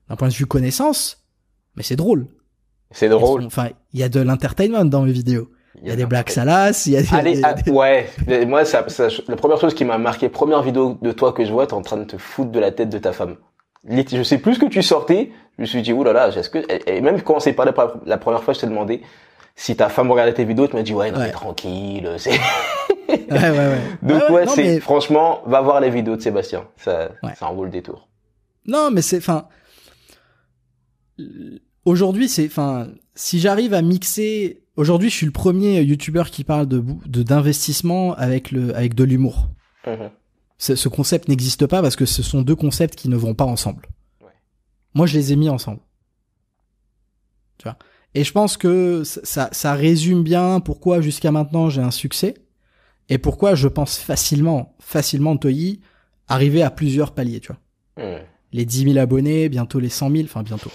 d'un 0.09 0.17
point 0.17 0.29
de 0.29 0.35
vue 0.35 0.47
connaissance, 0.47 1.25
mais 1.77 1.83
c'est 1.83 1.97
drôle. 1.97 2.27
C'est 2.91 3.09
drôle. 3.09 3.45
Enfin, 3.45 3.71
il 3.93 4.01
y 4.01 4.03
a 4.03 4.09
de 4.09 4.21
l'entertainment 4.21 4.85
dans 4.85 5.03
mes 5.03 5.13
vidéos. 5.13 5.51
Il 5.81 5.89
y 5.89 5.91
a 5.91 5.97
des 5.97 6.05
blagues 6.05 6.29
salaces, 6.29 6.87
il 6.87 6.93
y 6.93 6.97
a 6.97 7.03
des... 7.03 7.15
Allez, 7.15 7.41
ah, 7.43 7.55
ouais. 7.71 8.07
Moi, 8.47 8.65
ça, 8.65 8.85
ça, 8.89 9.09
la 9.27 9.37
première 9.37 9.59
chose 9.59 9.75
qui 9.75 9.85
m'a 9.85 9.99
marqué, 9.99 10.29
première 10.29 10.63
vidéo 10.63 10.99
de 11.01 11.13
toi 11.13 11.33
que 11.33 11.45
je 11.45 11.51
vois, 11.51 11.67
t'es 11.67 11.73
en 11.73 11.83
train 11.83 11.97
de 11.97 12.05
te 12.05 12.19
foutre 12.19 12.51
de 12.53 12.61
la 12.61 12.71
tête 12.71 12.91
de 12.91 12.99
ta 12.99 13.13
femme. 13.13 13.37
Je 13.89 14.23
sais 14.23 14.39
plus 14.39 14.55
ce 14.55 14.61
que 14.61 14.67
tu 14.67 14.83
sortais. 14.83 15.33
Je 15.57 15.63
me 15.63 15.67
suis 15.67 15.83
dit, 15.83 15.93
oulala, 15.93 16.29
est-ce 16.29 16.51
que, 16.51 16.59
et 16.89 17.01
même 17.01 17.21
quand 17.23 17.37
on 17.37 17.41
s'est 17.41 17.55
parlé 17.55 17.73
la 18.07 18.19
première 18.19 18.43
fois, 18.45 18.55
je 18.55 18.61
t'ai 18.61 18.67
demandé 18.67 19.03
si 19.55 19.77
ta 19.77 19.89
femme 19.89 20.11
regardait 20.11 20.35
tes 20.35 20.45
vidéos, 20.45 20.67
tu 20.67 20.77
m'as 20.77 20.83
dit, 20.83 20.95
ouais, 20.95 21.11
non, 21.11 21.19
mais 21.19 21.31
tranquille, 21.31 22.09
c'est... 22.19 22.31
ouais, 22.31 23.27
ouais, 23.31 23.51
ouais. 23.51 23.81
Donc 24.03 24.31
ouais, 24.31 24.47
c'est 24.47 24.81
franchement, 24.81 25.43
va 25.47 25.61
voir 25.61 25.81
les 25.81 25.91
vidéos 25.91 26.17
de 26.17 26.23
Sébastien. 26.23 26.67
Ça, 26.77 27.13
ça 27.37 27.47
en 27.47 27.55
vaut 27.55 27.65
le 27.65 27.71
détour. 27.71 28.09
Non, 28.67 28.91
mais 28.91 29.03
c'est, 29.03 29.19
enfin, 29.19 29.49
aujourd'hui, 31.85 32.29
c'est, 32.29 32.47
enfin, 32.47 32.89
si 33.15 33.41
j'arrive 33.41 33.75
à 33.75 33.83
mixer, 33.83 34.63
aujourd'hui, 34.77 35.11
je 35.11 35.17
suis 35.17 35.27
le 35.27 35.33
premier 35.33 35.83
YouTuber 35.83 36.25
qui 36.31 36.45
parle 36.45 36.67
de 36.67 36.83
d'investissement 37.07 38.15
avec 38.15 38.51
le, 38.51 38.75
avec 38.75 38.95
de 38.95 39.05
l'humour. 39.05 39.49
Mhm. 39.87 40.11
Ce 40.59 40.89
concept 40.89 41.29
n'existe 41.29 41.67
pas 41.67 41.83
parce 41.83 41.97
que 41.97 42.07
ce 42.07 42.23
sont 42.23 42.43
deux 42.43 42.55
concepts 42.55 42.95
qui 42.95 43.09
ne 43.09 43.17
vont 43.17 43.35
pas 43.35 43.45
ensemble. 43.45 43.89
Moi, 44.95 45.07
je 45.07 45.19
les 45.19 45.33
ai 45.33 45.37
mis 45.37 45.49
ensemble. 45.49 45.81
Tu 47.59 47.65
vois? 47.65 47.77
Et 48.15 48.25
je 48.25 48.33
pense 48.33 48.57
que 48.57 49.05
ça, 49.05 49.49
ça 49.53 49.75
résume 49.75 50.23
bien 50.23 50.61
pourquoi 50.61 51.01
jusqu'à 51.01 51.33
maintenant 51.33 51.71
j'ai 51.71 51.81
un 51.81 51.91
succès 51.91 52.35
et 53.09 53.19
pourquoi 53.19 53.55
je 53.55 53.69
pense 53.69 53.99
facilement, 53.99 54.77
facilement 54.81 55.37
Toyi 55.37 55.81
arriver 56.29 56.63
à 56.63 56.71
plusieurs 56.71 57.13
paliers, 57.13 57.41
tu 57.41 57.53
vois. 57.53 58.21
Les 58.53 58.65
10 58.65 58.85
000 58.93 58.99
abonnés, 58.99 59.49
bientôt 59.49 59.81
les 59.81 59.89
100 59.89 60.11
000, 60.11 60.25
enfin 60.25 60.43
bientôt. 60.43 60.71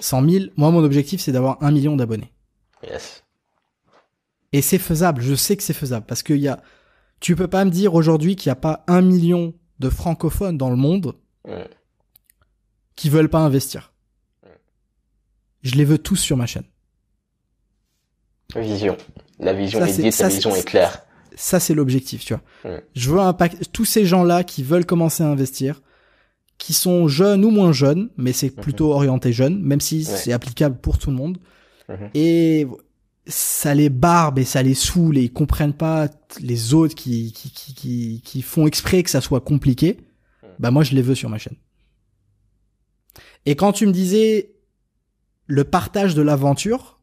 100 0.00 0.28
000, 0.30 0.44
moi 0.56 0.70
mon 0.70 0.82
objectif 0.82 1.20
c'est 1.20 1.32
d'avoir 1.32 1.62
un 1.62 1.70
million 1.70 1.96
d'abonnés. 1.96 2.32
Yes. 2.82 3.24
Et 4.52 4.62
c'est 4.62 4.78
faisable, 4.78 5.20
je 5.20 5.34
sais 5.34 5.56
que 5.56 5.62
c'est 5.62 5.74
faisable, 5.74 6.06
parce 6.06 6.22
qu'il 6.22 6.38
y 6.38 6.48
a, 6.48 6.62
tu 7.20 7.36
peux 7.36 7.48
pas 7.48 7.64
me 7.64 7.70
dire 7.70 7.94
aujourd'hui 7.94 8.36
qu'il 8.36 8.48
n'y 8.48 8.52
a 8.52 8.60
pas 8.60 8.84
un 8.86 9.02
million 9.02 9.54
de 9.78 9.90
francophones 9.90 10.56
dans 10.56 10.70
le 10.70 10.76
monde 10.76 11.14
qui 12.96 13.10
veulent 13.10 13.28
pas 13.28 13.40
investir. 13.40 13.92
Je 15.62 15.74
les 15.74 15.84
veux 15.84 15.98
tous 15.98 16.16
sur 16.16 16.36
ma 16.36 16.46
chaîne. 16.46 16.64
Vision. 18.56 18.96
La 19.38 19.52
vision 19.52 19.84
est 19.84 20.00
dite, 20.00 20.18
la 20.18 20.28
vision 20.28 20.54
est 20.54 20.64
claire 20.64 21.04
ça 21.38 21.60
c'est 21.60 21.74
l'objectif, 21.74 22.24
tu 22.24 22.34
vois. 22.34 22.80
Je 22.94 23.10
veux 23.10 23.20
impacter 23.20 23.64
tous 23.66 23.84
ces 23.84 24.04
gens-là 24.04 24.44
qui 24.44 24.62
veulent 24.62 24.84
commencer 24.84 25.22
à 25.22 25.28
investir, 25.28 25.80
qui 26.58 26.74
sont 26.74 27.06
jeunes 27.06 27.44
ou 27.44 27.50
moins 27.50 27.72
jeunes, 27.72 28.10
mais 28.16 28.32
c'est 28.32 28.54
mhm. 28.54 28.62
plutôt 28.62 28.92
orienté 28.92 29.32
jeune, 29.32 29.62
même 29.62 29.80
si 29.80 30.04
c'est 30.04 30.32
applicable 30.32 30.76
pour 30.78 30.98
tout 30.98 31.10
le 31.10 31.16
monde. 31.16 31.38
Mhm. 31.88 32.10
Et 32.14 32.66
ça 33.26 33.74
les 33.74 33.88
barbe 33.88 34.38
et 34.38 34.44
ça 34.44 34.62
les 34.62 34.74
saoule 34.74 35.16
et 35.16 35.22
ils 35.22 35.32
comprennent 35.32 35.74
pas 35.74 36.08
les 36.40 36.74
autres 36.74 36.94
qui, 36.94 37.32
qui, 37.32 37.50
qui, 37.50 38.22
qui, 38.24 38.42
font 38.42 38.66
exprès 38.66 39.02
que 39.02 39.10
ça 39.10 39.20
soit 39.20 39.40
compliqué. 39.40 39.98
Mhm. 40.42 40.48
Bah 40.58 40.70
moi 40.72 40.82
je 40.82 40.94
les 40.94 41.02
veux 41.02 41.14
sur 41.14 41.30
ma 41.30 41.38
chaîne. 41.38 41.56
Et 43.46 43.54
quand 43.54 43.72
tu 43.72 43.86
me 43.86 43.92
disais 43.92 44.50
le 45.48 45.64
partage 45.64 46.14
de 46.14 46.22
l'aventure, 46.22 47.00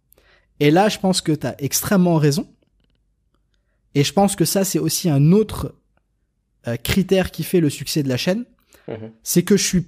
et 0.61 0.71
là 0.71 0.87
je 0.87 0.99
pense 0.99 1.21
que 1.21 1.33
tu 1.33 1.45
as 1.45 1.61
extrêmement 1.61 2.15
raison. 2.15 2.47
Et 3.93 4.03
je 4.03 4.13
pense 4.13 4.37
que 4.37 4.45
ça 4.45 4.63
c'est 4.63 4.79
aussi 4.79 5.09
un 5.09 5.33
autre 5.33 5.75
euh, 6.67 6.77
critère 6.77 7.31
qui 7.31 7.43
fait 7.43 7.59
le 7.59 7.69
succès 7.69 8.01
de 8.01 8.09
la 8.09 8.17
chaîne 8.17 8.45
Mhm. 8.87 9.11
c'est 9.23 9.43
que 9.43 9.57
je 9.57 9.63
suis 9.63 9.85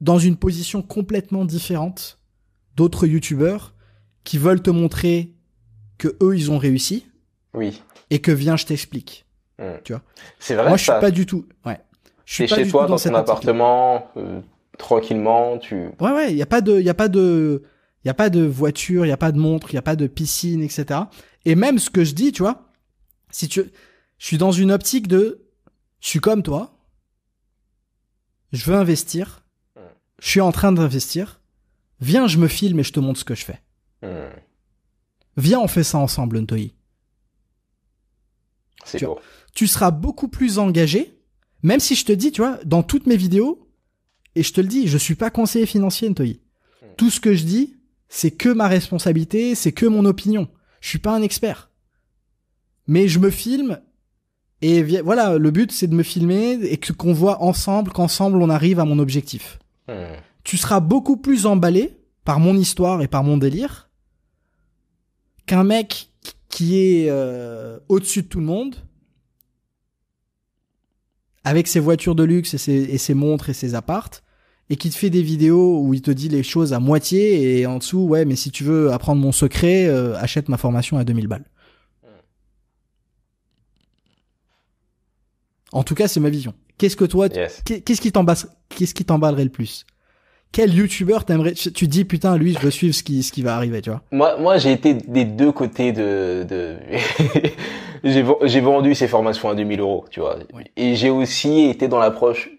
dans 0.00 0.18
une 0.18 0.36
position 0.36 0.82
complètement 0.82 1.44
différente 1.44 2.18
d'autres 2.76 3.06
youtubeurs 3.06 3.74
qui 4.24 4.38
veulent 4.38 4.62
te 4.62 4.70
montrer 4.70 5.32
que 5.98 6.16
eux 6.22 6.36
ils 6.36 6.50
ont 6.50 6.58
réussi. 6.58 7.06
Oui. 7.52 7.82
Et 8.10 8.20
que 8.20 8.32
viens 8.32 8.56
je 8.56 8.66
t'explique. 8.66 9.26
Mhm. 9.58 9.80
Tu 9.84 9.92
vois. 9.92 10.02
C'est 10.38 10.54
vrai. 10.54 10.68
Moi 10.68 10.76
je 10.76 10.82
suis 10.82 10.92
pas 10.92 11.10
du 11.10 11.26
tout. 11.26 11.46
Ouais. 11.64 11.78
Je 12.24 12.34
suis 12.34 12.46
pas 12.46 12.56
chez 12.56 12.68
toi 12.68 12.86
dans, 12.86 12.96
ton 12.96 13.14
appartement 13.14 14.08
euh, 14.16 14.40
tranquillement. 14.78 15.58
Tu. 15.58 15.88
Ouais 16.00 16.12
ouais. 16.12 16.32
Il 16.32 16.36
y 16.36 16.42
a 16.42 16.46
pas 16.46 16.60
de. 16.60 16.78
Il 16.80 16.84
y 16.84 16.90
a 16.90 16.94
pas 16.94 17.08
de. 17.08 17.62
Il 18.04 18.08
y 18.08 18.10
a 18.10 18.14
pas 18.14 18.30
de 18.30 18.42
voiture. 18.42 19.06
Il 19.06 19.08
y 19.08 19.12
a 19.12 19.16
pas 19.16 19.32
de 19.32 19.38
montre. 19.38 19.70
Il 19.70 19.74
y 19.74 19.78
a 19.78 19.82
pas 19.82 19.96
de 19.96 20.06
piscine 20.06 20.62
etc. 20.62 21.00
Et 21.44 21.54
même 21.54 21.78
ce 21.78 21.90
que 21.90 22.04
je 22.04 22.14
dis 22.14 22.32
tu 22.32 22.42
vois. 22.42 22.72
Si 23.30 23.48
tu. 23.48 23.64
Je 24.18 24.26
suis 24.26 24.38
dans 24.38 24.52
une 24.52 24.72
optique 24.72 25.08
de. 25.08 25.46
Je 26.00 26.08
suis 26.08 26.20
comme 26.20 26.42
toi 26.42 26.74
je 28.54 28.64
veux 28.70 28.76
investir, 28.76 29.44
je 30.20 30.30
suis 30.30 30.40
en 30.40 30.52
train 30.52 30.72
d'investir, 30.72 31.40
viens, 32.00 32.26
je 32.26 32.38
me 32.38 32.48
filme 32.48 32.80
et 32.80 32.84
je 32.84 32.92
te 32.92 33.00
montre 33.00 33.18
ce 33.18 33.24
que 33.24 33.34
je 33.34 33.44
fais. 33.44 33.60
Viens, 35.36 35.58
on 35.60 35.68
fait 35.68 35.82
ça 35.82 35.98
ensemble, 35.98 36.40
Ntoi. 36.40 36.58
C'est 38.84 38.98
tu, 38.98 39.06
tu 39.54 39.66
seras 39.66 39.90
beaucoup 39.90 40.28
plus 40.28 40.58
engagé, 40.58 41.18
même 41.62 41.80
si 41.80 41.94
je 41.94 42.04
te 42.04 42.12
dis, 42.12 42.30
tu 42.30 42.42
vois, 42.42 42.58
dans 42.64 42.82
toutes 42.82 43.06
mes 43.06 43.16
vidéos, 43.16 43.68
et 44.36 44.42
je 44.42 44.52
te 44.52 44.60
le 44.60 44.68
dis, 44.68 44.86
je 44.86 44.98
suis 44.98 45.14
pas 45.14 45.30
conseiller 45.30 45.66
financier, 45.66 46.08
Ntoi. 46.08 46.36
Tout 46.96 47.10
ce 47.10 47.18
que 47.18 47.34
je 47.34 47.44
dis, 47.44 47.76
c'est 48.14 48.30
que 48.30 48.48
ma 48.48 48.68
responsabilité, 48.68 49.56
c'est 49.56 49.72
que 49.72 49.86
mon 49.86 50.04
opinion. 50.04 50.46
Je 50.80 50.88
suis 50.88 51.00
pas 51.00 51.16
un 51.16 51.22
expert. 51.22 51.68
Mais 52.86 53.08
je 53.08 53.18
me 53.18 53.28
filme 53.28 53.80
et 54.62 55.00
voilà, 55.02 55.36
le 55.36 55.50
but 55.50 55.72
c'est 55.72 55.88
de 55.88 55.94
me 55.96 56.04
filmer 56.04 56.52
et 56.52 56.76
que 56.76 56.92
qu'on 56.92 57.12
voit 57.12 57.42
ensemble, 57.42 57.90
qu'ensemble 57.90 58.40
on 58.40 58.50
arrive 58.50 58.78
à 58.78 58.84
mon 58.84 59.00
objectif. 59.00 59.58
Hmm. 59.88 60.14
Tu 60.44 60.56
seras 60.56 60.78
beaucoup 60.78 61.16
plus 61.16 61.44
emballé 61.44 61.98
par 62.24 62.38
mon 62.38 62.56
histoire 62.56 63.02
et 63.02 63.08
par 63.08 63.24
mon 63.24 63.36
délire 63.36 63.90
qu'un 65.46 65.64
mec 65.64 66.10
qui 66.48 66.78
est 66.78 67.10
euh, 67.10 67.80
au-dessus 67.88 68.22
de 68.22 68.28
tout 68.28 68.38
le 68.38 68.46
monde, 68.46 68.76
avec 71.42 71.66
ses 71.66 71.80
voitures 71.80 72.14
de 72.14 72.22
luxe 72.22 72.54
et 72.54 72.58
ses, 72.58 72.74
et 72.74 72.98
ses 72.98 73.14
montres 73.14 73.50
et 73.50 73.54
ses 73.54 73.74
appartes, 73.74 74.23
et 74.70 74.76
qui 74.76 74.90
te 74.90 74.96
fait 74.96 75.10
des 75.10 75.22
vidéos 75.22 75.80
où 75.80 75.94
il 75.94 76.02
te 76.02 76.10
dit 76.10 76.28
les 76.28 76.42
choses 76.42 76.72
à 76.72 76.80
moitié 76.80 77.58
et 77.58 77.66
en 77.66 77.78
dessous, 77.78 78.00
ouais, 78.00 78.24
mais 78.24 78.36
si 78.36 78.50
tu 78.50 78.64
veux 78.64 78.92
apprendre 78.92 79.20
mon 79.20 79.32
secret, 79.32 79.86
euh, 79.86 80.16
achète 80.18 80.48
ma 80.48 80.56
formation 80.56 80.96
à 80.96 81.04
2000 81.04 81.26
balles. 81.26 81.44
En 85.72 85.82
tout 85.82 85.94
cas, 85.94 86.06
c'est 86.06 86.20
ma 86.20 86.30
vision. 86.30 86.54
Qu'est-ce 86.78 86.96
que 86.96 87.04
toi, 87.04 87.28
qu'est-ce 87.28 87.62
qui 87.62 87.82
qu'est-ce 87.82 88.94
qui 88.94 89.04
t'emballerait 89.04 89.44
le 89.44 89.50
plus? 89.50 89.84
Quel 90.52 90.72
youtubeur 90.72 91.24
t'aimerais 91.24 91.52
Tu 91.52 91.88
dis 91.88 92.04
putain, 92.04 92.36
lui, 92.36 92.54
je 92.54 92.60
veux 92.60 92.70
suivre 92.70 92.94
ce 92.94 93.02
qui, 93.02 93.24
ce 93.24 93.32
qui 93.32 93.42
va 93.42 93.56
arriver, 93.56 93.82
tu 93.82 93.90
vois 93.90 94.02
Moi, 94.12 94.36
moi, 94.38 94.56
j'ai 94.56 94.70
été 94.70 94.94
des 94.94 95.24
deux 95.24 95.50
côtés 95.50 95.90
de. 95.90 96.46
de... 96.48 96.76
j'ai 98.44 98.60
vendu 98.60 98.94
ces 98.94 99.08
formations 99.08 99.48
à 99.48 99.56
2000 99.56 99.80
euros, 99.80 100.04
tu 100.10 100.20
vois. 100.20 100.38
Et 100.76 100.94
j'ai 100.94 101.10
aussi 101.10 101.62
été 101.62 101.88
dans 101.88 101.98
l'approche 101.98 102.50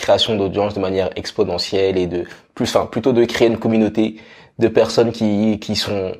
création 0.00 0.36
d'audience 0.36 0.74
de 0.74 0.80
manière 0.80 1.10
exponentielle 1.16 1.96
et 1.98 2.06
de 2.06 2.24
plus, 2.54 2.74
enfin, 2.74 2.86
plutôt 2.86 3.12
de 3.12 3.24
créer 3.24 3.48
une 3.48 3.58
communauté 3.58 4.16
de 4.58 4.68
personnes 4.68 5.12
qui 5.12 5.58
qui 5.60 5.76
sont 5.76 6.12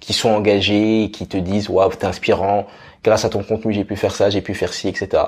qui 0.00 0.12
sont 0.12 0.30
engagées, 0.30 1.10
qui 1.12 1.26
te 1.26 1.36
disent 1.36 1.68
waouh, 1.68 1.90
t'es 1.90 2.06
inspirant. 2.06 2.66
Grâce 3.02 3.24
à 3.24 3.28
ton 3.28 3.42
contenu, 3.42 3.72
j'ai 3.72 3.84
pu 3.84 3.96
faire 3.96 4.14
ça, 4.14 4.30
j'ai 4.30 4.42
pu 4.42 4.54
faire 4.54 4.72
ci, 4.72 4.88
etc. 4.88 5.22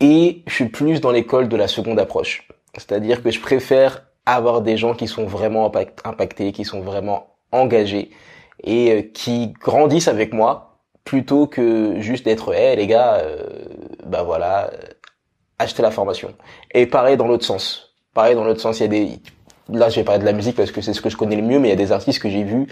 Et 0.00 0.42
je 0.46 0.54
suis 0.54 0.68
plus 0.68 1.00
dans 1.00 1.10
l'école 1.10 1.48
de 1.48 1.56
la 1.56 1.68
seconde 1.68 1.98
approche. 1.98 2.48
C'est-à-dire 2.74 3.22
que 3.22 3.30
je 3.30 3.40
préfère 3.40 4.06
avoir 4.26 4.60
des 4.60 4.76
gens 4.76 4.94
qui 4.94 5.06
sont 5.06 5.24
vraiment 5.24 5.70
impactés, 6.04 6.52
qui 6.52 6.64
sont 6.64 6.80
vraiment 6.80 7.36
engagés 7.52 8.10
et 8.64 8.92
euh, 8.92 9.02
qui 9.02 9.52
grandissent 9.60 10.08
avec 10.08 10.32
moi 10.32 10.78
plutôt 11.04 11.46
que 11.46 12.00
juste 12.00 12.24
d'être 12.24 12.52
hé 12.52 12.74
les 12.74 12.86
gars 12.86 13.14
euh, 13.22 13.46
bah 14.04 14.22
voilà 14.22 14.70
achetez 15.58 15.82
la 15.82 15.90
formation. 15.90 16.34
Et 16.72 16.86
pareil 16.86 17.16
dans 17.16 17.26
l'autre 17.26 17.44
sens. 17.44 17.94
Pareil 18.14 18.34
dans 18.34 18.44
l'autre 18.44 18.60
sens 18.60 18.80
il 18.80 18.82
y 18.82 18.86
a 18.86 18.88
des 18.88 19.08
là 19.68 19.88
je 19.88 19.96
vais 19.96 20.04
parler 20.04 20.20
de 20.20 20.24
la 20.24 20.32
musique 20.32 20.56
parce 20.56 20.70
que 20.70 20.80
c'est 20.80 20.92
ce 20.92 21.00
que 21.00 21.10
je 21.10 21.16
connais 21.16 21.36
le 21.36 21.42
mieux 21.42 21.58
mais 21.58 21.68
il 21.68 21.70
y 21.70 21.74
a 21.74 21.76
des 21.76 21.92
artistes 21.92 22.20
que 22.20 22.28
j'ai 22.28 22.44
vus 22.44 22.66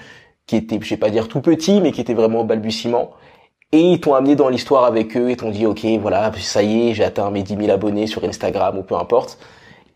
qui 0.47 0.57
étaient 0.57 0.79
je 0.81 0.91
vais 0.91 0.97
pas 0.97 1.11
dire 1.11 1.29
tout 1.29 1.41
petits 1.41 1.81
mais 1.81 1.93
qui 1.93 2.01
étaient 2.01 2.15
vraiment 2.15 2.41
au 2.41 2.45
balbutiement. 2.45 3.11
Et 3.73 3.81
ils 3.81 4.01
t'ont 4.01 4.15
amené 4.15 4.37
dans 4.37 4.49
l'histoire 4.49 4.85
avec 4.85 5.17
eux 5.17 5.31
et 5.31 5.37
t'ont 5.37 5.51
dit, 5.51 5.67
ok, 5.67 5.85
voilà, 6.01 6.31
ça 6.39 6.63
y 6.63 6.91
est, 6.91 6.95
j'ai 6.95 7.03
atteint 7.03 7.29
mes 7.33 7.43
10 7.43 7.57
000 7.57 7.71
abonnés 7.73 8.07
sur 8.07 8.23
Instagram 8.23 8.79
ou 8.79 8.85
peu 8.85 8.95
importe. 8.95 9.37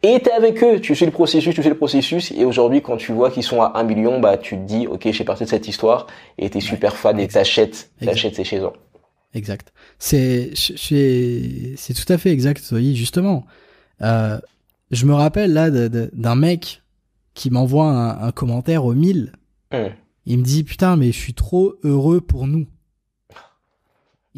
Et 0.02 0.18
t'es 0.18 0.32
avec 0.32 0.62
eux, 0.64 0.80
tu 0.80 0.96
fais 0.96 1.06
le 1.06 1.12
processus, 1.12 1.54
tu 1.54 1.62
fais 1.62 1.68
le 1.68 1.76
processus, 1.76 2.32
et 2.32 2.44
aujourd'hui, 2.44 2.82
quand 2.82 2.96
tu 2.96 3.12
vois 3.12 3.30
qu'ils 3.30 3.42
sont 3.42 3.62
à 3.62 3.72
1 3.76 3.82
million, 3.84 4.20
bah, 4.20 4.36
tu 4.36 4.56
te 4.56 4.62
dis, 4.62 4.88
ok, 4.88 5.02
je 5.04 5.12
fais 5.12 5.24
partie 5.24 5.44
de 5.44 5.48
cette 5.48 5.66
histoire, 5.66 6.08
et 6.38 6.50
t'es 6.50 6.60
super 6.60 6.96
fan, 6.96 7.20
et 7.20 7.26
t'achètes, 7.26 7.90
t'achètes 8.04 8.36
ces 8.36 8.44
chaises. 8.44 8.64
Exact. 9.34 9.72
C'est, 9.98 10.52
c'est 10.54 11.94
tout 11.94 12.12
à 12.12 12.18
fait 12.18 12.30
exact, 12.30 12.64
oui, 12.72 12.96
justement. 12.96 13.46
Euh, 14.02 14.38
je 14.90 15.06
me 15.06 15.14
rappelle, 15.14 15.52
là, 15.52 15.70
d'un 15.70 16.34
mec 16.34 16.82
qui 17.34 17.50
m'envoie 17.50 17.90
un, 17.90 18.32
commentaire 18.32 18.84
au 18.84 18.94
1000. 18.94 19.32
Hum. 19.72 19.90
Il 20.26 20.38
me 20.38 20.44
dit, 20.44 20.64
putain, 20.64 20.96
mais 20.96 21.12
je 21.12 21.18
suis 21.18 21.34
trop 21.34 21.74
heureux 21.84 22.20
pour 22.20 22.46
nous 22.46 22.66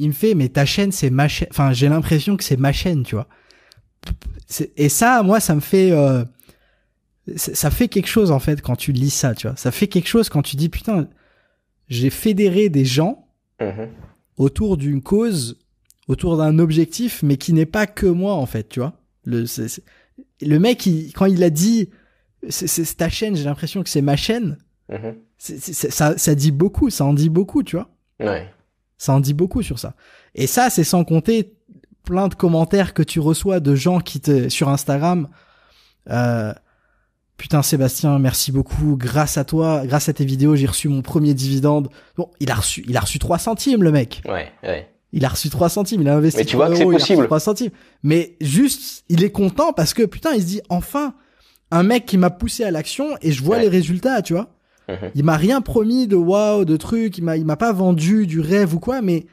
il 0.00 0.08
me 0.08 0.12
fait 0.12 0.34
mais 0.34 0.48
ta 0.48 0.64
chaîne 0.64 0.92
c'est 0.92 1.10
ma 1.10 1.28
chaîne 1.28 1.48
enfin 1.50 1.72
j'ai 1.72 1.88
l'impression 1.88 2.36
que 2.36 2.44
c'est 2.44 2.56
ma 2.56 2.72
chaîne 2.72 3.02
tu 3.02 3.14
vois 3.14 3.28
et 4.76 4.88
ça 4.88 5.22
moi 5.22 5.40
ça 5.40 5.54
me 5.54 5.60
fait 5.60 5.92
euh, 5.92 6.24
ça 7.36 7.70
fait 7.70 7.88
quelque 7.88 8.08
chose 8.08 8.30
en 8.30 8.38
fait 8.38 8.62
quand 8.62 8.76
tu 8.76 8.92
lis 8.92 9.10
ça 9.10 9.34
tu 9.34 9.46
vois 9.46 9.56
ça 9.56 9.70
fait 9.70 9.88
quelque 9.88 10.08
chose 10.08 10.30
quand 10.30 10.42
tu 10.42 10.56
dis 10.56 10.70
putain 10.70 11.08
j'ai 11.88 12.08
fédéré 12.08 12.70
des 12.70 12.84
gens 12.84 13.28
mm-hmm. 13.60 13.88
Autour 14.40 14.76
d'une 14.76 15.02
cause 15.02 15.58
autour 16.08 16.36
d'un 16.36 16.58
objectif 16.58 17.22
mais 17.22 17.36
qui 17.36 17.52
n'est 17.52 17.66
pas 17.66 17.86
que 17.86 18.06
moi 18.06 18.34
en 18.34 18.46
fait 18.46 18.68
tu 18.68 18.80
vois 18.80 18.94
le 19.24 19.44
le 20.42 20.58
mec 20.58 20.88
quand 21.14 21.26
il 21.26 21.42
a 21.42 21.50
dit 21.50 21.90
c'est 22.48 22.96
ta 22.96 23.08
chaîne 23.08 23.36
j'ai 23.36 23.44
l'impression 23.44 23.82
que 23.82 23.88
c'est 23.88 24.02
ma 24.02 24.16
chaîne 24.16 24.58
mm-hmm. 24.90 25.90
ça 25.90 26.16
ça 26.16 26.34
dit 26.34 26.52
beaucoup 26.52 26.90
ça 26.90 27.04
en 27.04 27.14
dit 27.14 27.28
beaucoup 27.28 27.62
tu 27.62 27.76
vois 27.76 27.88
ouais 28.18 28.48
ça 29.00 29.14
en 29.14 29.20
dit 29.20 29.32
beaucoup 29.32 29.62
sur 29.62 29.78
ça. 29.78 29.94
Et 30.34 30.46
ça, 30.46 30.68
c'est 30.68 30.84
sans 30.84 31.04
compter 31.04 31.54
plein 32.04 32.28
de 32.28 32.34
commentaires 32.34 32.92
que 32.92 33.02
tu 33.02 33.18
reçois 33.18 33.58
de 33.58 33.74
gens 33.74 33.98
qui 33.98 34.20
te 34.20 34.50
sur 34.50 34.68
Instagram. 34.68 35.26
Euh, 36.10 36.52
putain 37.40 37.62
Sébastien, 37.62 38.18
merci 38.18 38.52
beaucoup. 38.52 38.96
Grâce 38.98 39.38
à 39.38 39.44
toi, 39.44 39.86
grâce 39.86 40.10
à 40.10 40.12
tes 40.12 40.26
vidéos, 40.26 40.56
j'ai 40.56 40.66
reçu 40.66 40.88
mon 40.88 41.00
premier 41.00 41.32
dividende. 41.32 41.88
Bon, 42.18 42.28
il 42.38 42.50
a 42.50 42.54
reçu, 42.54 42.84
il 42.86 42.94
a 42.98 43.00
reçu 43.00 43.18
3 43.18 43.38
centimes 43.38 43.82
le 43.82 43.90
mec. 43.90 44.20
Ouais, 44.28 44.52
ouais. 44.62 44.90
Il 45.14 45.24
a 45.24 45.28
reçu 45.28 45.48
3 45.48 45.70
centimes, 45.70 46.02
il 46.02 46.08
a 46.10 46.16
investi. 46.16 46.38
Mais 46.38 46.44
tu 46.44 46.56
vois 46.56 46.68
que 46.68 46.84
possible. 46.84 47.24
3 47.24 47.40
centimes. 47.40 47.70
Mais 48.02 48.36
juste, 48.42 49.04
il 49.08 49.24
est 49.24 49.30
content 49.30 49.72
parce 49.72 49.94
que 49.94 50.02
putain, 50.02 50.32
il 50.34 50.42
se 50.42 50.46
dit 50.46 50.60
enfin 50.68 51.14
un 51.70 51.82
mec 51.82 52.04
qui 52.04 52.18
m'a 52.18 52.28
poussé 52.28 52.62
à 52.62 52.70
l'action 52.70 53.06
et 53.22 53.32
je 53.32 53.42
vois 53.42 53.58
les 53.58 53.68
résultats, 53.68 54.20
tu 54.20 54.34
vois. 54.34 54.50
Mhm. 54.90 55.10
Il 55.14 55.24
m'a 55.24 55.38
rien 55.38 55.62
promis 55.62 56.06
de 56.06 56.16
waouh, 56.16 56.66
de 56.66 56.76
trucs, 56.76 57.16
il 57.16 57.24
m'a, 57.24 57.38
il 57.38 57.46
m'a 57.46 57.56
pas 57.56 57.72
vendu 57.72 58.26
du 58.26 58.40
rêve 58.40 58.74
ou 58.74 58.80
quoi, 58.80 59.00
mais 59.00 59.24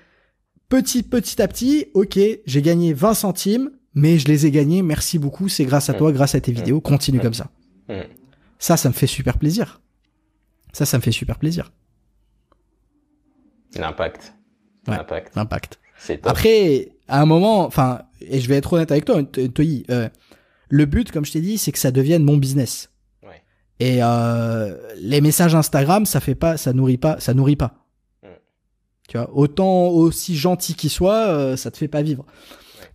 petit, 0.70 1.04
petit 1.04 1.42
à 1.42 1.48
petit, 1.50 1.88
ok, 1.94 2.18
j'ai 2.46 2.62
gagné 2.62 2.94
20 2.94 3.14
centimes, 3.16 3.70
mais 3.96 4.18
je 4.18 4.30
les 4.30 4.46
ai 4.46 4.52
gagnés, 4.52 4.82
merci 4.82 5.20
beaucoup, 5.20 5.50
c'est 5.50 5.66
grâce 5.66 5.90
à 5.90 5.94
toi, 5.94 6.14
grâce 6.14 6.36
à 6.36 6.40
tes 6.40 6.54
vidéos, 6.54 6.80
continue 6.80 7.20
comme 7.20 7.34
ça. 7.34 7.50
Mm. 7.90 8.02
Ça, 8.60 8.78
ça 8.78 8.90
me 8.90 8.94
fait 8.94 9.08
super 9.08 9.38
plaisir. 9.38 9.82
Ça, 10.74 10.86
ça 10.86 10.98
me 10.98 11.02
fait 11.02 11.12
super 11.12 11.38
plaisir. 11.38 11.72
L'impact. 13.76 14.34
Ouais, 14.88 14.98
l'impact. 14.98 15.36
L'impact. 15.36 15.80
Après, 16.24 16.90
à 17.08 17.22
un 17.22 17.26
moment, 17.26 17.66
enfin, 17.66 18.02
et 18.22 18.40
je 18.40 18.48
vais 18.48 18.56
être 18.56 18.74
honnête 18.74 18.92
avec 18.92 19.06
toi, 19.06 19.24
Toyi, 19.24 19.86
euh, 19.90 20.10
le 20.70 20.86
but, 20.86 21.12
comme 21.12 21.26
je 21.26 21.32
t'ai 21.32 21.42
dit, 21.42 21.58
c'est 21.58 21.72
que 21.72 21.80
ça 21.80 21.92
devienne 21.92 22.24
mon 22.24 22.38
business. 22.38 22.92
Ouais. 23.24 23.42
Et 23.80 24.00
euh, 24.02 24.78
les 24.98 25.22
messages 25.22 25.56
Instagram, 25.56 26.06
ça 26.06 26.20
fait 26.20 26.36
pas, 26.36 26.58
ça 26.58 26.74
nourrit 26.74 26.98
pas, 26.98 27.20
ça 27.20 27.34
nourrit 27.34 27.56
pas. 27.56 27.86
Mm. 28.24 28.28
Tu 29.10 29.18
vois, 29.18 29.30
autant 29.36 29.88
aussi 29.88 30.36
gentil 30.36 30.76
qu'il 30.76 30.90
soit, 30.90 31.28
euh, 31.28 31.58
ça 31.58 31.72
te 31.72 31.78
fait 31.78 31.88
pas 31.88 32.02
vivre. 32.02 32.26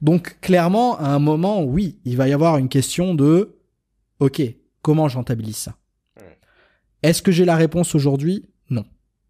Donc 0.00 0.38
clairement, 0.40 0.98
à 0.98 1.08
un 1.08 1.18
moment, 1.18 1.62
oui, 1.62 2.00
il 2.04 2.16
va 2.16 2.28
y 2.28 2.32
avoir 2.32 2.58
une 2.58 2.68
question 2.68 3.14
de, 3.14 3.56
ok, 4.18 4.42
Comment 4.82 5.08
je 5.08 5.16
rentabilise 5.16 5.56
ça 5.56 5.76
Est-ce 7.02 7.22
que 7.22 7.32
j'ai 7.32 7.44
la 7.44 7.56
réponse 7.56 7.94
aujourd'hui? 7.94 8.48
Non. 8.70 8.84